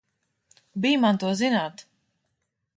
[0.81, 1.79] Bij man to zināt!